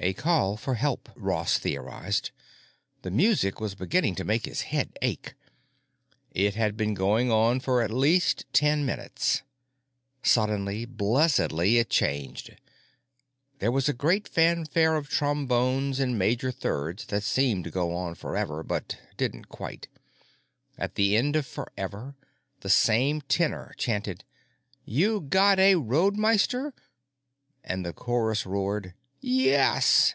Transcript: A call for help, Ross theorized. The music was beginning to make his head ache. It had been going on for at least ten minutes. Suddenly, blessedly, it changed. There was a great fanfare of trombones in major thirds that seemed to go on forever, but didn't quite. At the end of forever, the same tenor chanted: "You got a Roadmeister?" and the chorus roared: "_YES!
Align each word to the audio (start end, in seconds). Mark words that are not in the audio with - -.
A 0.00 0.12
call 0.12 0.56
for 0.56 0.76
help, 0.76 1.08
Ross 1.16 1.58
theorized. 1.58 2.30
The 3.02 3.10
music 3.10 3.58
was 3.60 3.74
beginning 3.74 4.14
to 4.14 4.24
make 4.24 4.44
his 4.46 4.60
head 4.70 4.96
ache. 5.02 5.34
It 6.30 6.54
had 6.54 6.76
been 6.76 6.94
going 6.94 7.32
on 7.32 7.58
for 7.58 7.82
at 7.82 7.90
least 7.90 8.46
ten 8.52 8.86
minutes. 8.86 9.42
Suddenly, 10.22 10.84
blessedly, 10.84 11.78
it 11.78 11.90
changed. 11.90 12.54
There 13.58 13.72
was 13.72 13.88
a 13.88 13.92
great 13.92 14.28
fanfare 14.28 14.94
of 14.94 15.08
trombones 15.08 15.98
in 15.98 16.16
major 16.16 16.52
thirds 16.52 17.06
that 17.06 17.24
seemed 17.24 17.64
to 17.64 17.70
go 17.72 17.92
on 17.92 18.14
forever, 18.14 18.62
but 18.62 18.96
didn't 19.16 19.48
quite. 19.48 19.88
At 20.78 20.94
the 20.94 21.16
end 21.16 21.34
of 21.34 21.44
forever, 21.44 22.14
the 22.60 22.70
same 22.70 23.20
tenor 23.22 23.74
chanted: 23.76 24.22
"You 24.84 25.20
got 25.22 25.58
a 25.58 25.74
Roadmeister?" 25.74 26.72
and 27.64 27.84
the 27.84 27.92
chorus 27.92 28.46
roared: 28.46 28.94
"_YES! 29.20 30.14